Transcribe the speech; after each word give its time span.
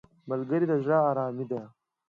ملګری 0.29 0.65
د 0.71 0.73
زړه 0.83 0.97
آرامي 1.09 1.45
دی 1.49 1.61